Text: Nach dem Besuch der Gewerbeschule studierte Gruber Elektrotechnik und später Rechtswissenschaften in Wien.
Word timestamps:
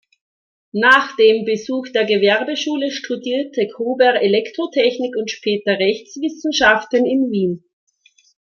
Nach 0.73 1.15
dem 1.15 1.45
Besuch 1.45 1.89
der 1.93 2.05
Gewerbeschule 2.05 2.89
studierte 2.89 3.67
Gruber 3.67 4.19
Elektrotechnik 4.19 5.15
und 5.15 5.29
später 5.29 5.73
Rechtswissenschaften 5.73 7.05
in 7.05 7.29
Wien. 7.29 7.63